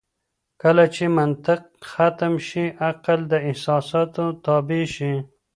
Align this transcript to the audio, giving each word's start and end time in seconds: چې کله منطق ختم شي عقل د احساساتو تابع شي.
چې 0.03 0.05
کله 0.61 0.85
منطق 1.17 1.61
ختم 1.91 2.33
شي 2.47 2.65
عقل 2.87 3.19
د 3.31 3.33
احساساتو 3.47 4.25
تابع 4.45 4.83
شي. 4.95 5.13